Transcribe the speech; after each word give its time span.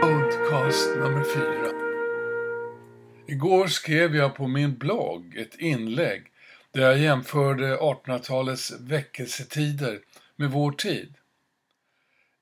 Podcast 0.00 0.96
nummer 0.96 1.24
fyra. 1.34 1.70
Igår 3.26 3.66
skrev 3.66 4.16
jag 4.16 4.34
på 4.34 4.46
min 4.46 4.78
blogg 4.78 5.36
ett 5.36 5.54
inlägg 5.54 6.32
där 6.70 6.82
jag 6.82 6.98
jämförde 6.98 7.76
1800-talets 7.76 8.72
väckelsetider 8.80 10.00
med 10.36 10.50
vår 10.50 10.72
tid. 10.72 11.14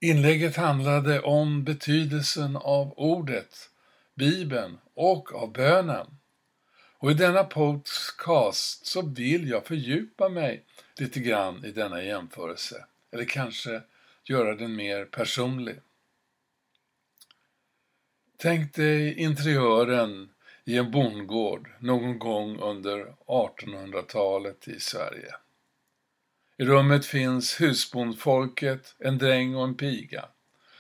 Inlägget 0.01 0.56
handlade 0.56 1.20
om 1.20 1.64
betydelsen 1.64 2.56
av 2.56 2.95
ordet, 2.96 3.71
Bibeln 4.14 4.79
och 4.95 5.34
av 5.34 5.52
bönen. 5.52 6.07
Och 6.98 7.10
i 7.10 7.15
denna 7.15 7.45
podcast 7.45 8.87
så 8.87 9.02
vill 9.02 9.48
jag 9.48 9.66
fördjupa 9.66 10.29
mig 10.29 10.65
lite 10.98 11.21
grann 11.21 11.65
i 11.65 11.71
denna 11.71 12.02
jämförelse. 12.02 12.84
Eller 13.12 13.24
kanske 13.24 13.82
göra 14.24 14.55
den 14.55 14.77
mer 14.77 15.05
personlig. 15.05 15.77
Tänk 18.45 18.75
dig 18.75 19.15
interiören 19.15 20.29
i 20.65 20.77
en 20.77 20.91
bondgård 20.91 21.69
någon 21.79 22.19
gång 22.19 22.59
under 22.61 23.15
1800-talet 23.27 24.69
i 24.69 24.80
Sverige. 24.80 25.35
I 26.57 26.65
rummet 26.65 27.07
finns 27.07 27.61
husbondfolket, 27.61 28.95
en 28.99 29.19
dräng 29.19 29.55
och 29.55 29.65
en 29.65 29.75
piga. 29.75 30.25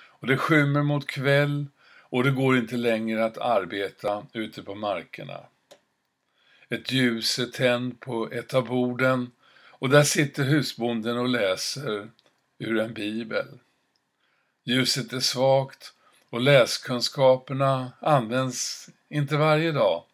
Och 0.06 0.26
det 0.26 0.36
skymmer 0.36 0.82
mot 0.82 1.06
kväll 1.06 1.66
och 2.00 2.24
det 2.24 2.30
går 2.30 2.58
inte 2.58 2.76
längre 2.76 3.24
att 3.24 3.38
arbeta 3.38 4.26
ute 4.32 4.62
på 4.62 4.74
markerna. 4.74 5.40
Ett 6.68 6.92
ljus 6.92 7.38
är 7.38 7.46
tänd 7.46 8.00
på 8.00 8.30
ett 8.32 8.54
av 8.54 8.66
borden 8.66 9.30
och 9.68 9.88
där 9.88 10.02
sitter 10.02 10.44
husbonden 10.44 11.18
och 11.18 11.28
läser 11.28 12.10
ur 12.58 12.78
en 12.78 12.94
bibel. 12.94 13.46
Ljuset 14.64 15.12
är 15.12 15.20
svagt 15.20 15.94
och 16.34 16.40
läskunskaperna 16.40 17.92
används 18.00 18.88
inte 19.08 19.36
varje 19.36 19.72
dag, 19.72 20.04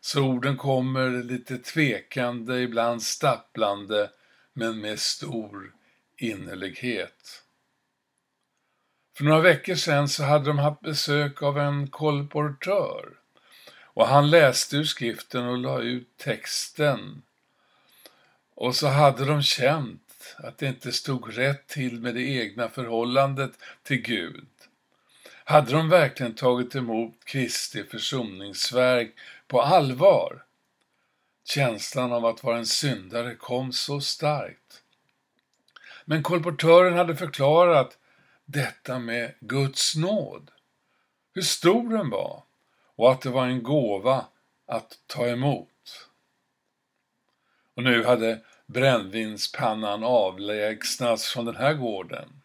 så 0.00 0.22
orden 0.22 0.56
kommer 0.56 1.10
lite 1.10 1.58
tvekande, 1.58 2.60
ibland 2.60 3.02
stapplande, 3.02 4.10
men 4.52 4.80
med 4.80 4.98
stor 4.98 5.72
innerlighet. 6.16 7.42
För 9.16 9.24
några 9.24 9.40
veckor 9.40 9.74
sedan 9.74 10.08
så 10.08 10.24
hade 10.24 10.44
de 10.44 10.58
haft 10.58 10.80
besök 10.80 11.42
av 11.42 11.58
en 11.58 11.88
kolportör 11.90 13.08
och 13.82 14.06
han 14.06 14.30
läste 14.30 14.76
ur 14.76 14.84
skriften 14.84 15.46
och 15.46 15.58
la 15.58 15.80
ut 15.80 16.16
texten. 16.16 17.22
Och 18.54 18.76
så 18.76 18.86
hade 18.86 19.24
de 19.24 19.42
känt 19.42 20.34
att 20.38 20.58
det 20.58 20.66
inte 20.66 20.92
stod 20.92 21.36
rätt 21.36 21.66
till 21.66 22.00
med 22.00 22.14
det 22.14 22.22
egna 22.22 22.68
förhållandet 22.68 23.52
till 23.82 24.00
Gud. 24.02 24.46
Hade 25.48 25.72
de 25.72 25.88
verkligen 25.88 26.34
tagit 26.34 26.74
emot 26.74 27.24
Kristi 27.24 27.84
försoningsverk 27.84 29.14
på 29.46 29.62
allvar? 29.62 30.44
Känslan 31.44 32.12
av 32.12 32.26
att 32.26 32.44
vara 32.44 32.58
en 32.58 32.66
syndare 32.66 33.34
kom 33.34 33.72
så 33.72 34.00
starkt. 34.00 34.82
Men 36.04 36.22
kolportören 36.22 36.94
hade 36.94 37.16
förklarat 37.16 37.98
detta 38.44 38.98
med 38.98 39.34
Guds 39.40 39.96
nåd, 39.96 40.50
hur 41.34 41.42
stor 41.42 41.96
den 41.96 42.10
var 42.10 42.42
och 42.96 43.12
att 43.12 43.20
det 43.20 43.30
var 43.30 43.46
en 43.46 43.62
gåva 43.62 44.26
att 44.66 44.98
ta 45.06 45.26
emot. 45.26 46.08
Och 47.74 47.82
nu 47.82 48.04
hade 48.04 48.40
brännvinspannan 48.66 50.04
avlägsnats 50.04 51.28
från 51.28 51.44
den 51.44 51.56
här 51.56 51.74
gården. 51.74 52.38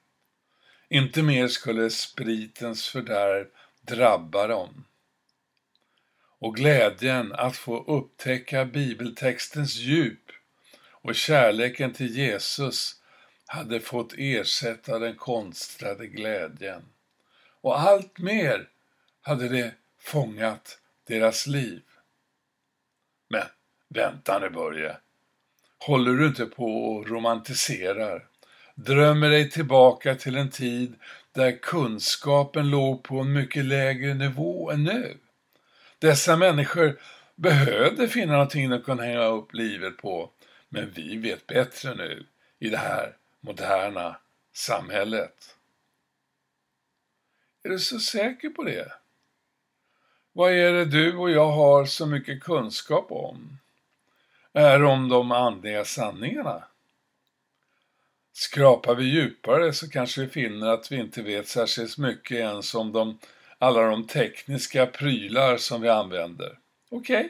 Inte 0.94 1.24
mer 1.24 1.48
skulle 1.48 1.90
spritens 1.90 2.88
fördärv 2.88 3.48
drabba 3.81 4.48
dem. 4.48 4.86
Och 6.40 6.56
glädjen 6.56 7.34
att 7.34 7.58
få 7.58 7.84
upptäcka 7.84 8.66
bibeltextens 8.66 9.76
djup 9.76 10.32
och 10.92 11.16
kärleken 11.16 11.94
till 11.94 12.18
Jesus 12.18 13.02
hade 13.46 13.80
fått 13.80 14.14
ersätta 14.18 15.00
den 15.00 15.16
konstlade 15.16 16.08
glädjen. 16.08 16.84
Och 17.62 17.80
allt 17.80 18.20
mer 18.20 18.70
hade 19.22 19.50
det 19.50 19.74
fångat 20.00 20.80
deras 21.08 21.48
liv. 21.48 21.84
Men 23.30 23.48
vänta 23.90 24.40
nu 24.40 24.50
Börje. 24.50 24.98
Håller 25.80 26.12
du 26.12 26.28
inte 26.28 26.46
på 26.46 26.66
och 26.66 27.08
romantiserar? 27.09 28.28
Drömmer 28.75 29.29
dig 29.29 29.50
tillbaka 29.50 30.16
till 30.16 30.35
en 30.35 30.50
tid 30.50 30.95
där 31.31 31.51
kunskapen 31.51 32.69
låg 32.69 33.03
på 33.03 33.19
en 33.19 33.34
mycket 33.34 33.66
lägre 33.66 34.13
nivå 34.13 34.72
än 34.72 34.84
nu. 34.84 35.17
Dessa 36.00 36.38
människor 36.38 37.00
behövde 37.35 38.07
finna 38.07 38.34
någonting 38.34 38.69
de 38.69 38.81
kunde 38.81 39.06
hänga 39.06 39.25
upp 39.25 39.53
livet 39.53 39.97
på, 39.97 40.29
men 40.69 40.91
vi 40.91 41.17
vet 41.17 41.47
bättre 41.47 41.95
nu 41.95 42.25
i 42.59 42.69
det 42.69 42.78
här 42.78 43.17
moderna 43.39 44.17
samhället. 44.53 45.55
Är 47.63 47.69
du 47.69 47.79
så 47.79 48.00
säker 48.00 48.50
på 48.50 48.63
det? 48.63 48.91
Vad 50.34 50.51
är 50.51 50.73
det 50.73 50.85
du 50.85 51.17
och 51.17 51.31
jag 51.31 51.51
har 51.51 51.85
så 51.85 52.05
mycket 52.05 52.44
kunskap 52.44 53.11
om? 53.11 53.57
Är 54.53 54.84
om 54.84 55.09
de 55.09 55.31
andliga 55.31 55.85
sanningarna? 55.85 56.63
Skrapar 58.34 58.96
vi 58.96 59.04
djupare 59.04 59.74
så 59.74 59.90
kanske 59.90 60.22
vi 60.22 60.28
finner 60.28 60.68
att 60.68 60.92
vi 60.92 60.96
inte 60.96 61.22
vet 61.22 61.48
särskilt 61.48 61.98
mycket 61.98 62.38
ens 62.38 62.76
om 62.76 62.92
de, 62.92 63.20
alla 63.58 63.82
de 63.82 64.08
tekniska 64.08 64.86
prylar 64.86 65.58
som 65.58 65.82
vi 65.82 65.90
använder. 65.90 66.58
Okej, 66.90 67.18
okay. 67.18 67.30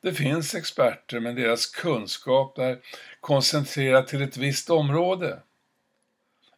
det 0.00 0.12
finns 0.12 0.54
experter 0.54 1.20
men 1.20 1.34
deras 1.34 1.66
kunskap 1.66 2.58
är 2.58 2.78
koncentrerad 3.20 4.06
till 4.06 4.22
ett 4.22 4.36
visst 4.36 4.70
område. 4.70 5.38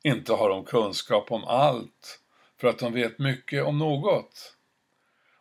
Inte 0.03 0.33
har 0.33 0.49
de 0.49 0.65
kunskap 0.65 1.33
om 1.33 1.45
allt 1.45 2.21
för 2.61 2.69
att 2.69 2.79
de 2.79 2.93
vet 2.93 3.19
mycket 3.19 3.65
om 3.65 3.79
något. 3.79 4.55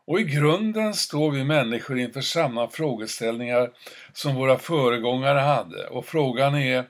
Och 0.06 0.19
i 0.19 0.24
grunden 0.24 0.94
står 0.94 1.31
vi 1.31 1.44
människor 1.44 2.00
inför 2.00 2.22
samma 2.22 2.68
frågeställningar 2.68 3.72
som 4.13 4.35
våra 4.35 4.57
föregångare 4.57 5.40
hade 5.40 5.88
och 5.88 6.06
frågan 6.06 6.56
är 6.56 6.85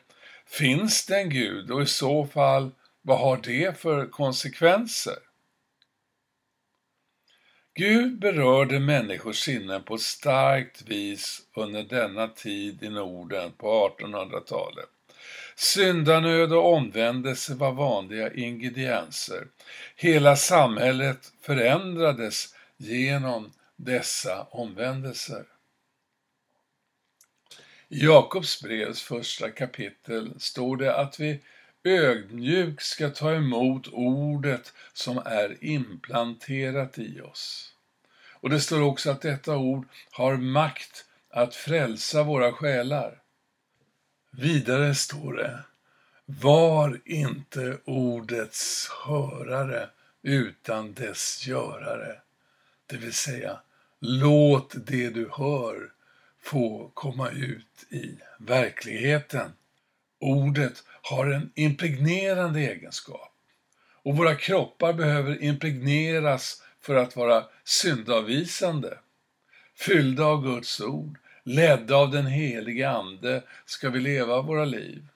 Finns 0.54 1.06
det 1.06 1.16
en 1.16 1.30
Gud 1.30 1.72
och 1.72 1.82
i 1.82 1.86
så 1.86 2.26
fall 2.26 2.72
vad 3.02 3.20
har 3.20 3.38
det 3.44 3.80
för 3.80 4.06
konsekvenser? 4.06 5.18
Gud 7.74 8.20
berörde 8.20 8.80
människors 8.80 9.40
sinnen 9.40 9.84
på 9.84 9.96
ett 9.96 10.02
starkt 10.02 10.82
vis 10.82 11.42
under 11.56 11.84
denna 11.84 12.28
tid 12.28 12.84
i 12.84 12.90
Norden 12.90 13.52
på 13.52 13.96
1800-talet. 14.00 14.90
Syndanöd 15.56 16.54
och 16.54 16.74
omvändelse 16.74 17.56
var 17.56 17.72
vanliga 17.72 18.34
ingredienser. 18.34 19.48
Hela 19.96 20.36
samhället 20.36 21.32
förändrades 21.42 22.56
genom 22.78 23.52
dessa 23.76 24.44
omvändelser. 24.44 25.46
I 27.94 28.06
Jakobs 28.06 28.62
brevs 28.62 29.02
första 29.02 29.50
kapitel 29.50 30.40
står 30.40 30.78
det 30.78 30.96
att 30.96 31.20
vi 31.20 31.42
ödmjukt 31.84 32.84
ska 32.84 33.10
ta 33.10 33.34
emot 33.34 33.88
ordet 33.92 34.74
som 34.94 35.18
är 35.18 35.64
implanterat 35.64 37.00
i 37.00 37.22
oss. 37.22 37.74
Och 38.32 38.50
det 38.50 38.60
står 38.60 38.82
också 38.82 39.12
att 39.12 39.22
detta 39.22 39.58
ord 39.58 39.88
har 40.12 40.38
makt 40.38 41.06
att 41.30 41.56
frälsa 41.56 42.24
våra 42.24 42.52
själar. 42.52 43.22
Vidare 44.32 44.96
står 44.96 45.34
det, 45.34 45.60
var 46.26 47.02
inte 47.06 47.78
ordets 47.86 48.90
hörare 49.06 49.90
utan 50.22 50.94
dess 50.94 51.48
görare. 51.48 52.22
Det 52.86 52.98
vill 52.98 53.14
säga, 53.14 53.60
låt 54.00 54.76
det 54.86 55.10
du 55.10 55.30
hör 55.34 55.94
få 56.44 56.92
komma 56.94 57.30
ut 57.30 57.86
i 57.90 58.18
verkligheten. 58.40 59.52
Ordet 60.20 60.84
har 61.02 61.26
en 61.26 61.52
impregnerande 61.56 62.60
egenskap 62.60 63.34
och 64.04 64.18
våra 64.18 64.36
kroppar 64.36 64.94
behöver 64.94 65.44
impregneras 65.44 66.64
för 66.82 66.96
att 66.96 67.16
vara 67.16 67.46
syndavvisande. 67.64 68.98
Fyllda 69.76 70.26
av 70.26 70.44
Guds 70.44 70.82
ord, 70.82 71.18
ledda 71.44 71.96
av 71.96 72.12
den 72.12 72.26
helige 72.26 72.90
Ande 72.90 73.44
ska 73.66 73.90
vi 73.90 74.00
leva 74.00 74.42
våra 74.42 74.66
liv. 74.66 75.08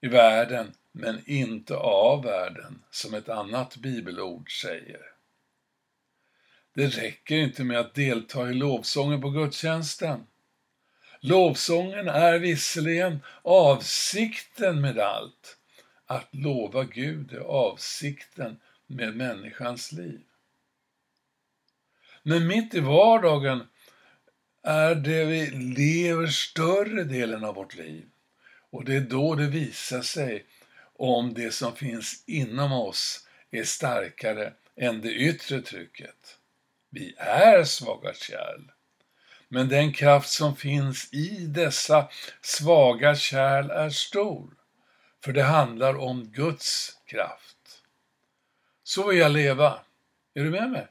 I 0.00 0.06
världen, 0.08 0.72
men 0.92 1.22
inte 1.26 1.76
av 1.76 2.24
världen, 2.24 2.82
som 2.90 3.14
ett 3.14 3.28
annat 3.28 3.76
bibelord 3.76 4.60
säger. 4.60 5.00
Det 6.74 6.86
räcker 6.86 7.36
inte 7.36 7.64
med 7.64 7.78
att 7.78 7.94
delta 7.94 8.50
i 8.50 8.54
lovsången 8.54 9.20
på 9.20 9.30
gudstjänsten. 9.30 10.26
Lovsången 11.20 12.08
är 12.08 12.38
visserligen 12.38 13.20
avsikten 13.42 14.80
med 14.80 14.98
allt. 14.98 15.58
Att 16.06 16.34
lova 16.34 16.84
Gud 16.84 17.32
är 17.32 17.40
avsikten 17.40 18.60
med 18.86 19.16
människans 19.16 19.92
liv. 19.92 20.20
Men 22.22 22.46
mitt 22.46 22.74
i 22.74 22.80
vardagen 22.80 23.66
är 24.62 24.94
det 24.94 25.24
vi 25.24 25.50
lever 25.50 26.26
större 26.26 27.04
delen 27.04 27.44
av 27.44 27.54
vårt 27.54 27.76
liv. 27.76 28.04
Och 28.70 28.84
det 28.84 28.94
är 28.94 29.00
då 29.00 29.34
det 29.34 29.46
visar 29.46 30.02
sig 30.02 30.44
om 30.96 31.34
det 31.34 31.50
som 31.50 31.76
finns 31.76 32.24
inom 32.26 32.72
oss 32.72 33.28
är 33.50 33.64
starkare 33.64 34.52
än 34.76 35.00
det 35.00 35.12
yttre 35.12 35.60
trycket. 35.60 36.37
Vi 36.90 37.14
är 37.16 37.64
svaga 37.64 38.14
kärl. 38.14 38.70
Men 39.48 39.68
den 39.68 39.92
kraft 39.92 40.28
som 40.28 40.56
finns 40.56 41.12
i 41.12 41.46
dessa 41.46 42.08
svaga 42.40 43.16
kärl 43.16 43.70
är 43.70 43.90
stor. 43.90 44.50
För 45.24 45.32
det 45.32 45.42
handlar 45.42 45.96
om 45.96 46.24
Guds 46.24 46.98
kraft. 47.06 47.82
Så 48.82 49.08
vill 49.08 49.18
jag 49.18 49.32
leva. 49.32 49.80
Är 50.34 50.44
du 50.44 50.50
med 50.50 50.70
mig? 50.70 50.86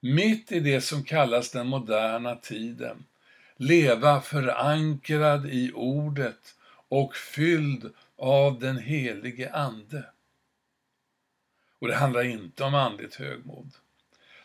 Mitt 0.00 0.52
i 0.52 0.60
det 0.60 0.80
som 0.80 1.04
kallas 1.04 1.50
den 1.50 1.66
moderna 1.66 2.36
tiden. 2.36 3.04
Leva 3.56 4.20
förankrad 4.20 5.46
i 5.46 5.72
ordet 5.74 6.54
och 6.88 7.16
fylld 7.16 7.94
av 8.16 8.58
den 8.58 8.78
helige 8.78 9.52
Ande. 9.52 10.04
Och 11.78 11.88
det 11.88 11.94
handlar 11.94 12.22
inte 12.22 12.64
om 12.64 12.74
andligt 12.74 13.14
högmod. 13.14 13.72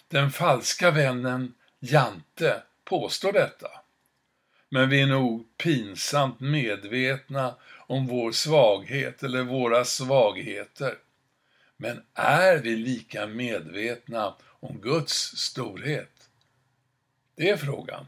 Den 0.09 0.31
falska 0.31 0.91
vännen 0.91 1.53
Jante 1.79 2.63
påstår 2.83 3.33
detta. 3.33 3.67
Men 4.69 4.89
vi 4.89 5.01
är 5.01 5.07
nog 5.07 5.57
pinsamt 5.57 6.39
medvetna 6.39 7.55
om 7.87 8.07
vår 8.07 8.31
svaghet 8.31 9.23
eller 9.23 9.43
våra 9.43 9.85
svagheter. 9.85 10.97
Men 11.77 12.03
är 12.13 12.57
vi 12.57 12.75
lika 12.75 13.27
medvetna 13.27 14.35
om 14.41 14.81
Guds 14.81 15.37
storhet? 15.37 16.29
Det 17.35 17.49
är 17.49 17.57
frågan. 17.57 18.05